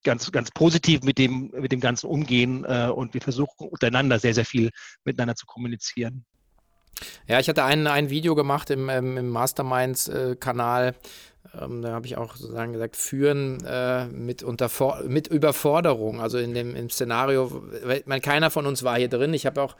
ganz, 0.04 0.30
ganz 0.32 0.50
positiv 0.50 1.02
mit 1.02 1.18
dem, 1.18 1.50
mit 1.50 1.72
dem 1.72 1.80
Ganzen 1.80 2.06
umgehen 2.06 2.64
äh, 2.64 2.88
und 2.88 3.14
wir 3.14 3.20
versuchen 3.20 3.68
untereinander 3.68 4.18
sehr, 4.18 4.34
sehr 4.34 4.44
viel 4.44 4.70
miteinander 5.04 5.34
zu 5.34 5.46
kommunizieren. 5.46 6.24
Ja, 7.26 7.38
ich 7.38 7.48
hatte 7.48 7.64
ein, 7.64 7.86
ein 7.86 8.10
Video 8.10 8.34
gemacht 8.34 8.70
im, 8.70 8.88
ähm, 8.88 9.16
im 9.16 9.28
Masterminds-Kanal. 9.28 10.94
Ähm, 11.60 11.82
da 11.82 11.92
habe 11.92 12.06
ich 12.06 12.16
auch 12.16 12.36
sozusagen 12.36 12.72
gesagt, 12.72 12.96
führen 12.96 13.64
äh, 13.64 14.06
mit, 14.06 14.42
Unterfor 14.42 15.02
mit 15.06 15.28
Überforderung. 15.28 16.20
Also 16.20 16.38
in 16.38 16.54
dem 16.54 16.74
im 16.74 16.90
Szenario, 16.90 17.62
weil 17.84 18.20
keiner 18.20 18.50
von 18.50 18.66
uns 18.66 18.82
war 18.82 18.98
hier 18.98 19.08
drin. 19.08 19.32
Ich 19.34 19.46
habe 19.46 19.62
auch 19.62 19.76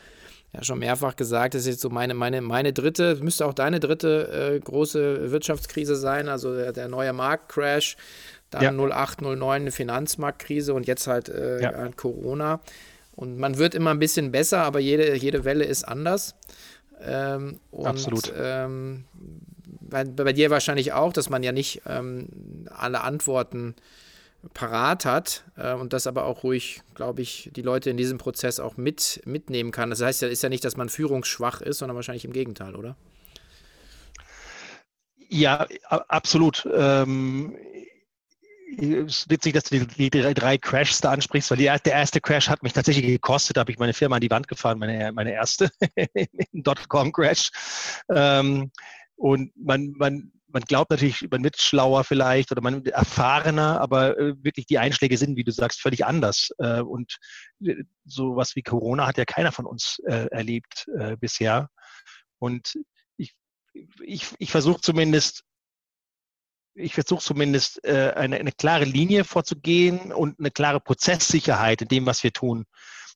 ja, 0.53 0.65
schon 0.65 0.79
mehrfach 0.79 1.17
gesagt, 1.17 1.55
das 1.55 1.63
ist 1.63 1.69
jetzt 1.69 1.81
so 1.83 1.91
meine, 1.91 2.15
meine, 2.15 2.41
meine 2.41 2.73
dritte, 2.73 3.17
müsste 3.17 3.45
auch 3.45 3.55
deine 3.55 3.81
dritte 3.81 4.55
äh, 4.55 4.61
große 4.61 5.31
Wirtschaftskrise 5.31 5.95
sein, 5.97 6.29
also 6.29 6.55
der, 6.55 6.73
der 6.73 6.89
neue 6.89 7.13
Marktcrash, 7.13 7.97
dann 8.51 8.63
ja. 8.63 8.73
08, 8.73 9.21
09 9.21 9.63
eine 9.63 9.71
Finanzmarktkrise 9.71 10.73
und 10.73 10.87
jetzt 10.87 11.07
halt 11.07 11.29
äh, 11.29 11.61
ja. 11.61 11.89
Corona. 11.95 12.61
Und 13.15 13.37
man 13.37 13.59
wird 13.59 13.75
immer 13.75 13.91
ein 13.91 13.99
bisschen 13.99 14.31
besser, 14.31 14.63
aber 14.63 14.79
jede, 14.79 15.15
jede 15.17 15.45
Welle 15.45 15.65
ist 15.65 15.87
anders. 15.87 16.35
Ähm, 17.01 17.61
und, 17.71 17.87
Absolut. 17.87 18.33
Ähm, 18.37 19.05
bei, 19.81 20.05
bei, 20.05 20.33
dir 20.33 20.51
wahrscheinlich 20.51 20.93
auch, 20.93 21.13
dass 21.13 21.31
man 21.31 21.43
ja 21.43 21.53
nicht 21.53 21.83
ähm, 21.87 22.67
alle 22.71 23.03
Antworten 23.03 23.75
parat 24.55 25.05
hat 25.05 25.45
äh, 25.57 25.75
und 25.75 25.93
das 25.93 26.07
aber 26.07 26.25
auch 26.25 26.45
ruhig, 26.45 26.83
glaube 26.95 27.23
ich, 27.23 27.51
die 27.55 27.63
Leute 27.63 27.91
in 27.91 27.97
diesem 27.97 28.19
Prozess 28.19 28.61
auch 28.61 28.77
mit, 28.77 29.21
mitnehmen 29.25 29.71
kann. 29.71 29.91
Das 29.91 30.01
heißt 30.01 30.23
ja, 30.23 30.29
ist 30.29 30.43
ja 30.43 30.49
nicht, 30.49 30.65
dass 30.65 30.77
man 30.77 30.89
führungsschwach 30.89 31.61
ist, 31.61 31.79
sondern 31.79 31.97
wahrscheinlich 31.97 32.25
im 32.25 32.33
Gegenteil, 32.33 32.77
oder? 32.77 32.97
Ja, 35.29 35.67
absolut. 36.09 36.67
Ähm, 36.73 37.55
ist 38.77 39.31
witzig, 39.31 39.55
dass 39.55 39.65
du 39.65 39.85
die, 39.87 40.11
die, 40.11 40.35
drei 40.35 40.59
Crashs 40.59 41.01
da 41.01 41.11
ansprichst, 41.11 41.51
weil 41.51 41.59
die, 41.59 41.65
der 41.65 41.93
erste 41.93 42.21
Crash 42.21 42.49
hat 42.49 42.63
mich 42.63 42.73
tatsächlich 42.73 43.07
gekostet. 43.07 43.57
Da 43.57 43.61
habe 43.61 43.73
ich 43.73 43.79
meine 43.79 43.95
Firma 43.95 44.17
an 44.17 44.21
die 44.21 44.31
Wand 44.31 44.49
gefahren, 44.49 44.79
meine, 44.79 45.13
meine 45.13 45.33
erste 45.33 45.71
Dotcom-Crash. 46.53 47.51
Ähm, 48.15 48.71
und 49.17 49.53
man, 49.57 49.93
man, 49.97 50.33
man 50.49 50.63
glaubt 50.63 50.91
natürlich, 50.91 51.27
man 51.31 51.43
wird 51.43 51.61
schlauer 51.61 52.05
vielleicht 52.05 52.53
oder 52.53 52.61
man 52.61 52.85
wird 52.85 52.95
erfahrener, 52.95 53.81
aber 53.81 54.19
äh, 54.19 54.35
wirklich 54.43 54.67
die 54.67 54.79
Einschläge 54.79 55.17
sind, 55.17 55.37
wie 55.37 55.45
du 55.45 55.53
sagst, 55.53 55.81
völlig 55.81 56.05
anders. 56.05 56.51
Äh, 56.59 56.81
und 56.81 57.19
äh, 57.65 57.83
sowas 58.05 58.55
wie 58.55 58.63
Corona 58.63 59.07
hat 59.07 59.19
ja 59.19 59.25
keiner 59.25 59.53
von 59.53 59.67
uns 59.67 59.99
erlebt 60.07 60.87
bisher. 61.21 61.69
Und 62.39 62.79
ich, 63.17 63.35
ich, 64.03 64.27
ich 64.39 64.51
versuche 64.51 64.81
zumindest 64.81 65.45
ich 66.79 66.95
versuche 66.95 67.23
zumindest 67.23 67.85
äh, 67.85 68.13
eine, 68.17 68.37
eine 68.37 68.53
klare 68.53 68.85
Linie 68.85 69.25
vorzugehen 69.25 70.13
und 70.13 70.39
eine 70.39 70.51
klare 70.51 70.81
Prozesssicherheit 70.81 71.83
in 71.83 71.89
dem, 71.89 72.07
was 72.07 72.23
wir 72.23 72.33
tun. 72.33 72.65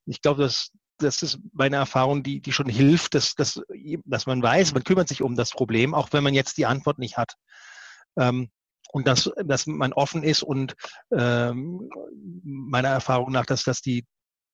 Ich 0.07 0.21
glaube, 0.21 0.43
dass 0.43 0.71
das 0.99 1.23
ist 1.23 1.39
meine 1.53 1.77
Erfahrung, 1.77 2.23
die, 2.23 2.41
die 2.41 2.53
schon 2.53 2.69
hilft, 2.69 3.15
dass, 3.15 3.35
dass, 3.35 3.61
dass 4.05 4.27
man 4.27 4.43
weiß, 4.43 4.73
man 4.73 4.85
kümmert 4.85 5.09
sich 5.09 5.23
um 5.23 5.35
das 5.35 5.51
Problem, 5.51 5.95
auch 5.95 6.09
wenn 6.13 6.23
man 6.23 6.35
jetzt 6.35 6.59
die 6.59 6.67
Antwort 6.67 6.99
nicht 6.99 7.17
hat. 7.17 7.35
Ähm, 8.17 8.51
und 8.93 9.09
dass, 9.09 9.31
dass 9.45 9.67
man 9.67 9.93
offen 9.93 10.23
ist 10.23 10.43
und 10.43 10.75
ähm, 11.11 11.89
meiner 12.45 12.89
Erfahrung 12.89 13.33
nach, 13.33 13.47
dass, 13.47 13.65
dass 13.65 13.81
die 13.81 14.05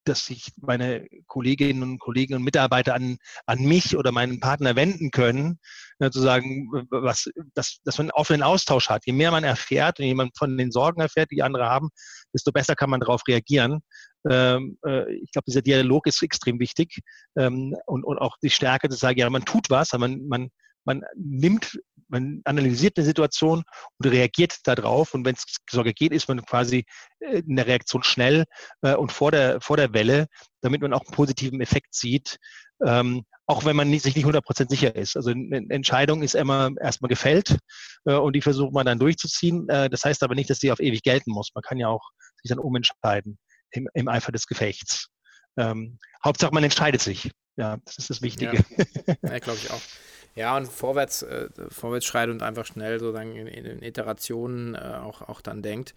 dass 0.08 0.26
sich 0.26 0.52
meine 0.56 1.06
Kolleginnen 1.26 1.82
und 1.82 1.98
Kollegen 1.98 2.34
und 2.34 2.42
Mitarbeiter 2.42 2.94
an, 2.94 3.18
an 3.46 3.60
mich 3.60 3.96
oder 3.96 4.12
meinen 4.12 4.40
Partner 4.40 4.76
wenden 4.76 5.10
können, 5.10 5.58
ne, 5.98 6.10
zu 6.10 6.20
sagen, 6.20 6.68
was, 6.90 7.30
dass, 7.54 7.80
dass 7.84 7.98
man 7.98 8.06
einen 8.06 8.12
offenen 8.12 8.42
Austausch 8.42 8.88
hat. 8.88 9.06
Je 9.06 9.12
mehr 9.12 9.30
man 9.30 9.44
erfährt 9.44 10.00
und 10.00 10.06
jemand 10.06 10.36
von 10.36 10.56
den 10.56 10.72
Sorgen 10.72 11.00
erfährt, 11.00 11.30
die 11.30 11.42
andere 11.42 11.66
haben, 11.66 11.90
desto 12.32 12.52
besser 12.52 12.74
kann 12.74 12.90
man 12.90 13.00
darauf 13.00 13.22
reagieren. 13.28 13.80
Ähm, 14.28 14.78
äh, 14.84 15.12
ich 15.14 15.30
glaube, 15.30 15.44
dieser 15.46 15.62
Dialog 15.62 16.06
ist 16.06 16.22
extrem 16.22 16.58
wichtig 16.58 17.00
ähm, 17.36 17.76
und, 17.86 18.04
und 18.04 18.18
auch 18.18 18.36
die 18.42 18.50
Stärke 18.50 18.88
zu 18.88 18.96
sagen, 18.96 19.18
ja, 19.18 19.30
man 19.30 19.44
tut 19.44 19.70
was, 19.70 19.92
man, 19.92 20.26
man, 20.26 20.48
man 20.84 21.02
nimmt, 21.16 21.78
man 22.08 22.40
analysiert 22.44 22.96
eine 22.96 23.06
Situation 23.06 23.62
und 23.98 24.06
reagiert 24.06 24.58
darauf. 24.64 25.14
Und 25.14 25.24
wenn 25.24 25.34
es 25.34 25.44
Sorge 25.70 25.94
geht, 25.94 26.12
ist 26.12 26.28
man 26.28 26.44
quasi 26.44 26.84
äh, 27.20 27.40
in 27.40 27.56
der 27.56 27.66
Reaktion 27.66 28.02
schnell 28.02 28.44
äh, 28.82 28.94
und 28.94 29.12
vor 29.12 29.30
der, 29.30 29.60
vor 29.60 29.76
der 29.76 29.92
Welle, 29.92 30.26
damit 30.60 30.82
man 30.82 30.92
auch 30.92 31.04
einen 31.04 31.14
positiven 31.14 31.60
Effekt 31.60 31.94
sieht. 31.94 32.38
Ähm, 32.84 33.24
auch 33.46 33.64
wenn 33.64 33.76
man 33.76 33.88
nicht, 33.88 34.02
sich 34.02 34.14
nicht 34.14 34.26
100% 34.26 34.68
sicher 34.68 34.94
ist. 34.94 35.16
Also 35.16 35.30
eine 35.30 35.64
Entscheidung 35.70 36.22
ist 36.22 36.34
immer 36.34 36.70
erstmal 36.80 37.08
gefällt 37.08 37.58
äh, 38.04 38.12
und 38.12 38.34
die 38.34 38.42
versucht 38.42 38.72
man 38.72 38.86
dann 38.86 38.98
durchzuziehen. 38.98 39.68
Äh, 39.68 39.88
das 39.88 40.04
heißt 40.04 40.22
aber 40.22 40.34
nicht, 40.34 40.50
dass 40.50 40.58
die 40.58 40.70
auf 40.70 40.80
ewig 40.80 41.02
gelten 41.02 41.32
muss. 41.32 41.50
Man 41.54 41.62
kann 41.62 41.78
ja 41.78 41.88
auch 41.88 42.10
sich 42.42 42.50
dann 42.50 42.58
umentscheiden 42.58 43.38
im, 43.70 43.88
im 43.94 44.08
Eifer 44.08 44.32
des 44.32 44.46
Gefechts. 44.46 45.08
Ähm, 45.56 45.98
Hauptsache, 46.24 46.52
man 46.52 46.62
entscheidet 46.64 47.00
sich. 47.00 47.30
Ja, 47.56 47.78
das 47.84 47.98
ist 47.98 48.10
das 48.10 48.22
Wichtige. 48.22 48.64
Ja, 48.76 49.30
ja 49.30 49.38
glaube 49.40 49.58
ich 49.62 49.70
auch. 49.70 49.80
Ja, 50.38 50.56
und 50.56 50.68
vorwärts, 50.68 51.22
äh, 51.22 51.48
vorwärts 51.68 52.06
schreit 52.06 52.28
und 52.28 52.44
einfach 52.44 52.64
schnell 52.64 53.00
sozusagen 53.00 53.34
in, 53.34 53.48
in 53.48 53.82
Iterationen 53.82 54.76
äh, 54.76 54.78
auch, 55.02 55.22
auch 55.22 55.40
dann 55.40 55.62
denkt. 55.62 55.96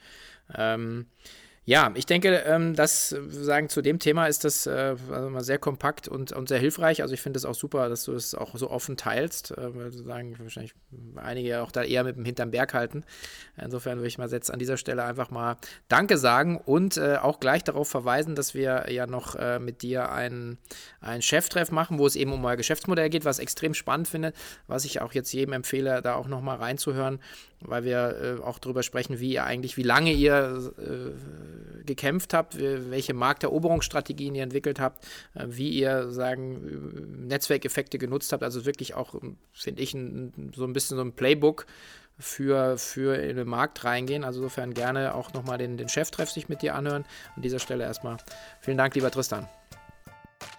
Ähm, 0.57 1.05
ja, 1.71 1.89
ich 1.95 2.05
denke, 2.05 2.35
ähm, 2.45 2.75
das 2.75 3.15
sagen 3.29 3.69
zu 3.69 3.81
dem 3.81 3.97
Thema 3.97 4.27
ist 4.27 4.43
das 4.43 4.67
äh, 4.67 4.97
also 5.09 5.29
mal 5.29 5.41
sehr 5.41 5.57
kompakt 5.57 6.09
und, 6.09 6.33
und 6.33 6.49
sehr 6.49 6.59
hilfreich. 6.59 7.01
Also 7.01 7.13
ich 7.13 7.21
finde 7.21 7.37
es 7.37 7.45
auch 7.45 7.55
super, 7.55 7.87
dass 7.87 8.03
du 8.03 8.11
es 8.11 8.31
das 8.31 8.41
auch 8.41 8.57
so 8.57 8.69
offen 8.69 8.97
teilst, 8.97 9.51
äh, 9.51 9.73
weil 9.73 9.89
sagen 9.89 10.35
wahrscheinlich 10.37 10.73
einige 11.15 11.61
auch 11.61 11.71
da 11.71 11.83
eher 11.83 12.03
mit 12.03 12.17
dem 12.17 12.25
hinterm 12.25 12.51
Berg 12.51 12.73
halten. 12.73 13.05
Insofern 13.55 13.99
würde 13.99 14.09
ich 14.09 14.17
mal 14.17 14.29
jetzt 14.29 14.51
an 14.51 14.59
dieser 14.59 14.75
Stelle 14.75 15.05
einfach 15.05 15.31
mal 15.31 15.55
Danke 15.87 16.17
sagen 16.17 16.57
und 16.57 16.97
äh, 16.97 17.15
auch 17.21 17.39
gleich 17.39 17.63
darauf 17.63 17.87
verweisen, 17.87 18.35
dass 18.35 18.53
wir 18.53 18.91
ja 18.91 19.07
noch 19.07 19.35
äh, 19.35 19.57
mit 19.59 19.81
dir 19.81 20.11
ein, 20.11 20.57
ein 20.99 21.21
Cheftreff 21.21 21.71
machen, 21.71 21.99
wo 21.99 22.05
es 22.05 22.17
eben 22.17 22.33
um 22.33 22.43
euer 22.43 22.57
Geschäftsmodell 22.57 23.09
geht, 23.09 23.23
was 23.23 23.39
extrem 23.39 23.75
spannend 23.75 24.09
finde, 24.09 24.33
was 24.67 24.83
ich 24.83 24.99
auch 24.99 25.13
jetzt 25.13 25.31
jedem 25.31 25.53
empfehle, 25.53 26.01
da 26.01 26.15
auch 26.15 26.27
nochmal 26.27 26.57
reinzuhören, 26.57 27.21
weil 27.62 27.84
wir 27.84 28.39
äh, 28.39 28.44
auch 28.44 28.60
darüber 28.60 28.84
sprechen, 28.84 29.20
wie 29.20 29.34
ihr 29.34 29.44
eigentlich, 29.44 29.77
wie 29.77 29.84
lange 29.84 30.12
ihr 30.12 30.74
äh, 30.77 31.84
gekämpft 31.86 32.34
habt, 32.34 32.58
welche 32.60 33.13
Markteroberungsstrategien 33.13 34.36
ihr 34.36 34.44
entwickelt 34.44 34.80
habt, 34.80 35.03
äh, 35.36 35.46
wie 35.48 35.70
ihr 35.70 36.12
sagen 36.12 37.27
Netzwerkeffekte 37.27 37.98
genutzt 37.98 38.34
habt. 38.34 38.44
Also 38.44 38.65
wirklich 38.65 38.96
auch, 38.96 39.15
finde 39.53 39.82
ich, 39.82 39.94
ein, 39.94 40.51
so 40.56 40.65
ein 40.65 40.74
bisschen 40.74 40.98
so 40.98 41.03
ein 41.03 41.13
Playbook 41.13 41.65
für, 42.18 42.77
für 42.77 43.15
in 43.15 43.38
den 43.38 43.48
Markt 43.48 43.84
reingehen. 43.84 44.24
Also 44.24 44.41
insofern 44.41 44.74
gerne 44.74 45.15
auch 45.15 45.34
nochmal 45.34 45.58
den, 45.58 45.77
den 45.77 45.89
Cheftreff 45.89 46.30
sich 46.30 46.50
mit 46.50 46.62
dir 46.62 46.75
anhören. 46.75 47.06
An 47.36 47.41
dieser 47.41 47.60
Stelle 47.60 47.84
erstmal 47.84 48.18
vielen 48.60 48.77
Dank, 48.77 48.96
lieber 48.96 49.12
Tristan. 49.12 49.48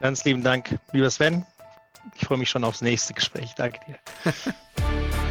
Ganz 0.00 0.24
lieben 0.24 0.42
Dank, 0.42 0.78
lieber 0.92 1.10
Sven. 1.10 1.44
Ich 2.16 2.26
freue 2.26 2.38
mich 2.38 2.50
schon 2.50 2.64
aufs 2.64 2.80
nächste 2.80 3.14
Gespräch. 3.14 3.54
Danke 3.56 3.80
dir. 3.86 3.98